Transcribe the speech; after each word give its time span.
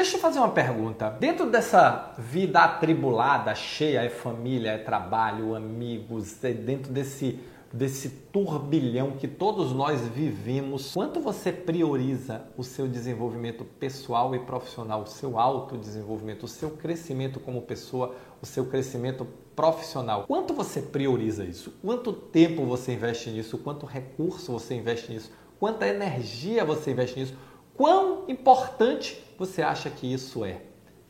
Deixa 0.00 0.16
eu 0.16 0.20
fazer 0.22 0.38
uma 0.38 0.48
pergunta. 0.48 1.10
Dentro 1.10 1.50
dessa 1.50 2.14
vida 2.16 2.60
atribulada, 2.60 3.54
cheia, 3.54 4.00
é 4.00 4.08
família, 4.08 4.70
é 4.70 4.78
trabalho, 4.78 5.54
amigos, 5.54 6.42
é 6.42 6.54
dentro 6.54 6.90
desse 6.90 7.38
desse 7.70 8.08
turbilhão 8.08 9.12
que 9.12 9.28
todos 9.28 9.72
nós 9.72 10.00
vivemos, 10.08 10.92
quanto 10.92 11.20
você 11.20 11.52
prioriza 11.52 12.42
o 12.56 12.64
seu 12.64 12.88
desenvolvimento 12.88 13.62
pessoal 13.62 14.34
e 14.34 14.40
profissional, 14.40 15.02
o 15.02 15.06
seu 15.06 15.38
autodesenvolvimento, 15.38 16.44
o 16.44 16.48
seu 16.48 16.70
crescimento 16.70 17.38
como 17.38 17.62
pessoa, 17.62 18.16
o 18.42 18.46
seu 18.46 18.64
crescimento 18.64 19.24
profissional? 19.54 20.24
Quanto 20.26 20.54
você 20.54 20.80
prioriza 20.80 21.44
isso? 21.44 21.74
Quanto 21.82 22.12
tempo 22.12 22.64
você 22.64 22.94
investe 22.94 23.30
nisso? 23.30 23.58
Quanto 23.58 23.84
recurso 23.84 24.50
você 24.50 24.74
investe 24.74 25.12
nisso? 25.12 25.30
Quanta 25.60 25.86
energia 25.86 26.64
você 26.64 26.90
investe 26.90 27.20
nisso? 27.20 27.34
Quão 27.80 28.24
importante 28.28 29.24
você 29.38 29.62
acha 29.62 29.88
que 29.88 30.12
isso 30.12 30.44
é? 30.44 30.60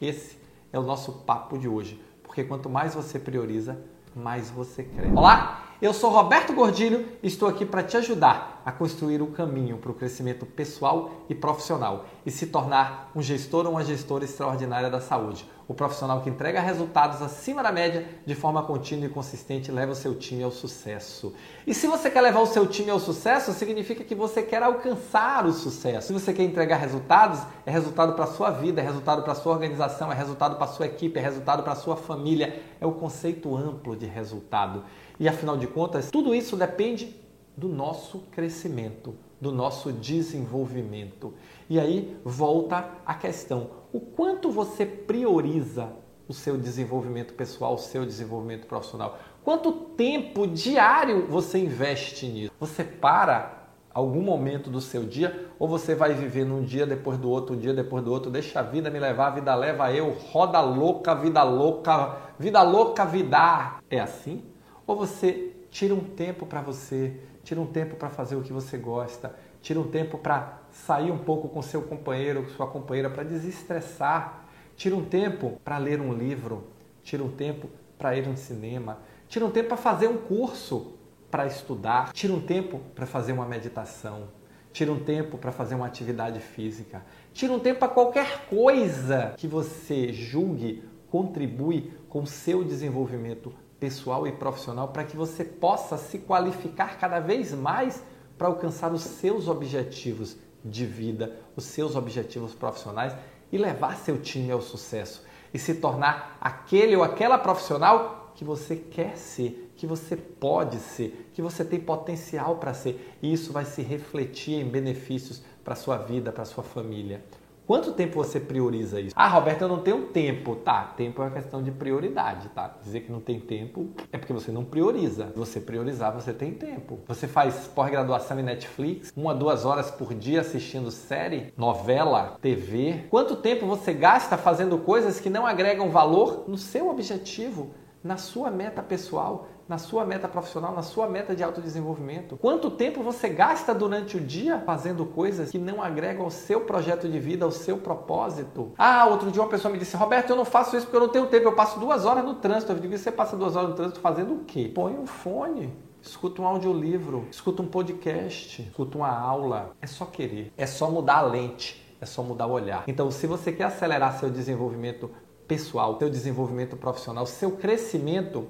Esse 0.01 0.39
é 0.73 0.79
o 0.79 0.85
nosso 0.85 1.11
papo 1.11 1.59
de 1.59 1.67
hoje, 1.67 2.01
porque 2.23 2.45
quanto 2.45 2.71
mais 2.71 2.95
você 2.95 3.19
prioriza, 3.19 3.77
mais 4.15 4.51
você 4.51 4.85
cresce. 4.85 5.13
Olá! 5.13 5.65
Eu 5.83 5.93
sou 5.93 6.11
Roberto 6.11 6.53
Gordilho 6.53 7.09
e 7.25 7.27
estou 7.27 7.49
aqui 7.49 7.67
para 7.67 7.83
te 7.83 7.97
ajudar 7.97 8.63
a 8.65 8.71
construir 8.71 9.21
o 9.21 9.33
caminho 9.33 9.79
para 9.79 9.91
o 9.91 9.95
crescimento 9.95 10.47
pessoal 10.47 11.11
e 11.29 11.35
profissional 11.35 12.05
e 12.25 12.31
se 12.31 12.47
tornar 12.47 13.11
um 13.17 13.21
gestor 13.21 13.67
ou 13.67 13.73
uma 13.73 13.83
gestora 13.83 14.25
extraordinária 14.25 14.89
da 14.89 15.01
saúde. 15.01 15.51
O 15.71 15.75
profissional 15.75 16.21
que 16.21 16.29
entrega 16.29 16.61
resultados 16.61 17.23
acima 17.23 17.63
da 17.63 17.71
média 17.71 18.05
de 18.27 18.35
forma 18.35 18.61
contínua 18.61 19.07
e 19.07 19.09
consistente 19.09 19.71
leva 19.71 19.93
o 19.93 19.95
seu 19.95 20.17
time 20.17 20.43
ao 20.43 20.51
sucesso. 20.51 21.33
E 21.65 21.73
se 21.73 21.87
você 21.87 22.11
quer 22.11 22.23
levar 22.23 22.41
o 22.41 22.47
seu 22.47 22.67
time 22.67 22.91
ao 22.91 22.99
sucesso, 22.99 23.53
significa 23.53 24.03
que 24.03 24.17
você 24.17 24.43
quer 24.43 24.65
alcançar 24.65 25.47
o 25.47 25.53
sucesso. 25.53 26.09
Se 26.09 26.13
você 26.13 26.33
quer 26.33 26.43
entregar 26.43 26.77
resultados, 26.79 27.39
é 27.65 27.71
resultado 27.71 28.15
para 28.15 28.27
sua 28.27 28.51
vida, 28.51 28.81
é 28.81 28.85
resultado 28.85 29.23
para 29.23 29.33
sua 29.37 29.53
organização, 29.53 30.11
é 30.11 30.15
resultado 30.17 30.57
para 30.57 30.67
sua 30.67 30.87
equipe, 30.87 31.21
é 31.21 31.23
resultado 31.23 31.63
para 31.63 31.77
sua 31.77 31.95
família. 31.95 32.61
É 32.81 32.85
o 32.85 32.91
conceito 32.91 33.57
amplo 33.57 33.95
de 33.95 34.07
resultado. 34.07 34.83
E 35.21 35.29
afinal 35.29 35.57
de 35.57 35.69
contas, 35.69 36.11
tudo 36.11 36.35
isso 36.35 36.57
depende 36.57 37.17
do 37.57 37.69
nosso 37.69 38.25
crescimento, 38.33 39.15
do 39.41 39.51
nosso 39.51 39.93
desenvolvimento. 39.93 41.35
E 41.69 41.79
aí 41.79 42.17
volta 42.25 42.91
a 43.05 43.15
questão: 43.15 43.71
o 43.93 44.01
quanto 44.01 44.51
você 44.51 44.85
prioriza 44.85 45.93
o 46.29 46.33
seu 46.33 46.57
desenvolvimento 46.57 47.35
pessoal, 47.35 47.75
o 47.75 47.79
seu 47.79 48.05
desenvolvimento 48.05 48.67
profissional? 48.67 49.19
Quanto 49.43 49.73
tempo 49.73 50.47
diário 50.47 51.27
você 51.27 51.59
investe 51.59 52.27
nisso? 52.27 52.53
Você 52.61 52.85
para 52.85 53.61
algum 53.93 54.23
momento 54.23 54.71
do 54.71 54.81
seu 54.81 55.05
dia 55.05 55.49
ou 55.59 55.67
você 55.67 55.95
vai 55.95 56.15
viver 56.15 56.45
num 56.45 56.63
dia 56.63 56.87
depois 56.87 57.19
do 57.19 57.29
outro, 57.29 57.57
um 57.57 57.59
dia 57.59 57.75
depois 57.75 58.05
do 58.05 58.13
outro, 58.13 58.31
deixa 58.31 58.61
a 58.61 58.63
vida 58.63 58.91
me 58.91 59.01
levar, 59.01 59.29
a 59.29 59.31
vida 59.31 59.55
leva 59.55 59.93
eu, 59.93 60.17
roda 60.31 60.61
louca, 60.61 61.15
vida 61.15 61.43
louca, 61.43 62.17
vida 62.39 62.63
louca, 62.63 63.05
vida. 63.05 63.79
É 63.91 64.01
assim? 64.01 64.45
Ou 64.91 64.97
você 64.97 65.53
tira 65.71 65.95
um 65.95 66.01
tempo 66.01 66.45
para 66.45 66.61
você, 66.61 67.15
tira 67.45 67.61
um 67.61 67.67
tempo 67.67 67.95
para 67.95 68.11
fazer 68.11 68.35
o 68.35 68.43
que 68.43 68.53
você 68.53 68.77
gosta, 68.77 69.33
tira 69.63 69.79
um 69.79 69.89
tempo 69.89 70.19
para 70.19 70.59
sair 70.73 71.13
um 71.13 71.19
pouco 71.19 71.49
com 71.49 71.63
seu 71.63 71.81
companheiro, 71.83 72.43
com 72.43 72.49
sua 72.49 72.67
companheira, 72.67 73.09
para 73.09 73.23
desestressar, 73.23 74.47
tira 74.75 74.97
um 74.97 75.05
tempo 75.05 75.61
para 75.65 75.79
ler 75.79 76.01
um 76.01 76.13
livro, 76.13 76.65
tira 77.05 77.23
um 77.23 77.31
tempo 77.31 77.71
para 77.97 78.17
ir 78.17 78.27
ao 78.27 78.37
cinema, 78.37 78.99
tira 79.29 79.47
um 79.47 79.51
tempo 79.53 79.69
para 79.69 79.77
fazer 79.77 80.09
um 80.09 80.17
curso, 80.17 80.95
para 81.31 81.47
estudar, 81.47 82.13
tira 82.13 82.33
um 82.33 82.41
tempo 82.41 82.81
para 82.93 83.07
fazer 83.07 83.31
uma 83.31 83.47
meditação, 83.47 84.27
tira 84.73 84.91
um 84.91 84.99
tempo 84.99 85.39
para 85.39 85.53
fazer 85.53 85.77
uma 85.77 85.87
atividade 85.87 86.41
física, 86.41 87.07
tira 87.33 87.53
um 87.53 87.61
tempo 87.61 87.79
para 87.79 87.89
qualquer 87.91 88.47
coisa 88.49 89.35
que 89.37 89.47
você 89.47 90.13
julgue 90.13 90.83
contribui 91.11 91.93
com 92.11 92.27
seu 92.27 92.63
desenvolvimento 92.63 93.53
pessoal 93.79 94.27
e 94.27 94.33
profissional 94.33 94.89
para 94.89 95.05
que 95.05 95.17
você 95.17 95.43
possa 95.43 95.97
se 95.97 96.19
qualificar 96.19 96.99
cada 96.99 97.21
vez 97.21 97.55
mais 97.55 98.03
para 98.37 98.49
alcançar 98.49 98.93
os 98.93 99.03
seus 99.03 99.49
objetivos 99.49 100.37
de 100.63 100.85
vida, 100.85 101.37
os 101.57 101.65
seus 101.65 101.97
objetivos 101.97 102.53
profissionais 102.53 103.15
e 103.51 103.57
levar 103.57 103.97
seu 103.97 104.21
time 104.21 104.51
ao 104.51 104.61
sucesso 104.61 105.25
e 105.55 105.59
se 105.59 105.77
tornar 105.77 106.37
aquele 106.41 106.95
ou 106.95 107.03
aquela 107.03 107.39
profissional 107.39 108.33
que 108.35 108.45
você 108.45 108.77
quer 108.77 109.17
ser, 109.17 109.73
que 109.77 109.87
você 109.87 110.17
pode 110.17 110.79
ser, 110.79 111.31
que 111.33 111.43
você 111.43 111.65
tem 111.65 111.81
potencial 111.81 112.57
para 112.57 112.75
ser. 112.75 113.17
E 113.21 113.33
isso 113.33 113.53
vai 113.53 113.65
se 113.65 113.83
refletir 113.83 114.55
em 114.55 114.69
benefícios 114.69 115.43
para 115.65 115.75
sua 115.75 115.97
vida, 115.99 116.33
para 116.33 116.45
sua 116.45 116.65
família. 116.65 117.23
Quanto 117.71 117.93
tempo 117.93 118.17
você 118.17 118.41
prioriza 118.41 119.01
isso? 119.01 119.15
Ah, 119.15 119.29
Roberto, 119.29 119.63
eu 119.63 119.69
não 119.69 119.79
tenho 119.79 120.07
tempo. 120.07 120.57
Tá, 120.57 120.93
tempo 120.97 121.23
é 121.23 121.27
uma 121.27 121.31
questão 121.31 121.63
de 121.63 121.71
prioridade, 121.71 122.49
tá? 122.49 122.75
Dizer 122.83 123.03
que 123.03 123.13
não 123.13 123.21
tem 123.21 123.39
tempo 123.39 123.91
é 124.11 124.19
porque 124.19 124.33
você 124.33 124.51
não 124.51 124.65
prioriza. 124.65 125.33
Você 125.37 125.61
priorizar, 125.61 126.13
você 126.13 126.33
tem 126.33 126.53
tempo. 126.53 126.99
Você 127.07 127.29
faz 127.29 127.69
pós-graduação 127.73 128.41
em 128.41 128.43
Netflix, 128.43 129.13
uma, 129.17 129.33
duas 129.33 129.65
horas 129.65 129.89
por 129.89 130.13
dia 130.13 130.41
assistindo 130.41 130.91
série, 130.91 131.55
novela, 131.57 132.39
TV. 132.43 133.05
Quanto 133.09 133.37
tempo 133.37 133.65
você 133.67 133.93
gasta 133.93 134.37
fazendo 134.37 134.77
coisas 134.79 135.21
que 135.21 135.31
não 135.31 135.47
agregam 135.47 135.91
valor 135.91 136.47
no 136.49 136.59
seu 136.59 136.91
objetivo? 136.91 137.71
na 138.03 138.17
sua 138.17 138.51
meta 138.51 138.83
pessoal, 138.83 139.47
na 139.71 139.79
sua 139.79 140.05
meta 140.05 140.27
profissional, 140.27 140.75
na 140.75 140.83
sua 140.83 141.09
meta 141.09 141.33
de 141.33 141.45
autodesenvolvimento? 141.45 142.37
Quanto 142.37 142.73
tempo 142.73 143.05
você 143.05 143.29
gasta 143.29 143.73
durante 143.73 144.17
o 144.17 144.21
dia 144.21 144.59
fazendo 144.67 145.07
coisas 145.07 145.53
que 145.53 145.59
não 145.59 145.81
agregam 145.81 146.25
ao 146.25 146.31
seu 146.31 146.63
projeto 146.63 147.09
de 147.09 147.21
vida, 147.21 147.45
ao 147.45 147.53
seu 147.53 147.79
propósito? 147.79 148.73
Ah, 148.77 149.07
outro 149.07 149.31
dia 149.31 149.41
uma 149.41 149.49
pessoa 149.49 149.71
me 149.71 149.79
disse, 149.79 149.97
Roberto, 149.97 150.31
eu 150.31 150.37
não 150.37 150.45
faço 150.45 150.77
isso 150.77 150.87
porque 150.87 150.97
eu 150.97 151.03
não 151.03 151.09
tenho 151.09 151.29
tempo, 151.29 151.47
eu 151.47 151.53
passo 151.53 151.79
duas 151.79 152.05
horas 152.05 152.25
no 152.25 152.35
trânsito. 152.35 152.73
Eu 152.73 152.81
digo, 152.81 152.99
você 152.99 153.13
passa 153.13 153.37
duas 153.37 153.55
horas 153.55 153.71
no 153.71 153.77
trânsito 153.77 154.01
fazendo 154.01 154.35
o 154.35 154.45
quê? 154.45 154.69
Põe 154.75 154.99
um 154.99 155.07
fone. 155.07 155.73
Escuta 156.03 156.43
um 156.43 156.47
audiolivro, 156.47 157.29
escuta 157.31 157.63
um 157.63 157.67
podcast, 157.67 158.63
escuta 158.63 158.99
uma 158.99 159.17
aula. 159.17 159.71
É 159.81 159.87
só 159.87 160.05
querer, 160.05 160.53
é 160.57 160.67
só 160.67 160.91
mudar 160.91 161.19
a 161.19 161.23
lente, 161.23 161.97
é 162.01 162.07
só 162.07 162.25
mudar 162.25 162.49
o 162.49 162.53
olhar. 162.53 162.83
Então, 162.89 163.09
se 163.13 163.25
você 163.29 163.53
quer 163.53 163.65
acelerar 163.65 164.19
seu 164.19 164.31
desenvolvimento 164.31 165.11
pessoal, 165.47 165.97
seu 165.99 166.11
desenvolvimento 166.11 166.77
profissional, 166.77 167.27
seu 167.27 167.53
crescimento, 167.53 168.49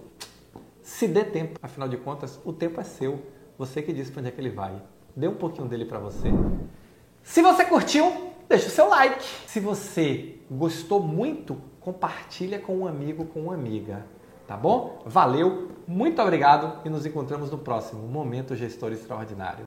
se 0.83 1.07
dê 1.07 1.25
tempo. 1.25 1.59
Afinal 1.63 1.89
de 1.89 1.97
contas, 1.97 2.41
o 2.45 2.53
tempo 2.53 2.81
é 2.81 2.85
seu. 2.85 3.21
Você 3.59 3.83
que 3.83 3.93
diz 3.93 4.11
para 4.11 4.21
onde 4.21 4.29
é 4.29 4.33
que 4.33 4.41
ele 4.41 4.51
vai. 4.51 4.81
Dê 5.15 5.29
um 5.29 5.35
pouquinho 5.35 5.69
dele 5.69 5.85
para 5.85 5.99
você. 5.99 6.29
Se 7.23 7.43
você 7.43 7.65
curtiu, 7.65 8.33
deixa 8.49 8.69
o 8.69 8.71
seu 8.71 8.89
like. 8.89 9.25
Se 9.47 9.61
você 9.61 10.37
gostou 10.51 11.01
muito, 11.03 11.61
compartilha 11.81 12.59
com 12.59 12.79
um 12.79 12.87
amigo, 12.87 13.27
com 13.27 13.41
uma 13.41 13.55
amiga. 13.55 14.07
Tá 14.47 14.57
bom? 14.57 15.03
Valeu, 15.05 15.69
muito 15.87 16.21
obrigado 16.23 16.85
e 16.85 16.89
nos 16.89 17.05
encontramos 17.05 17.51
no 17.51 17.59
próximo 17.59 18.07
Momento 18.09 18.57
Gestor 18.57 18.93
Extraordinário. 18.93 19.59